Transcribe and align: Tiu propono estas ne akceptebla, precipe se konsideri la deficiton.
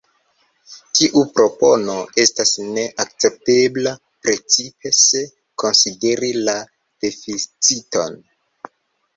Tiu 0.99 1.21
propono 1.39 1.97
estas 2.23 2.53
ne 2.77 2.85
akceptebla, 3.03 3.93
precipe 4.25 4.95
se 5.01 5.23
konsideri 5.65 6.33
la 6.49 6.57
deficiton. 7.07 8.19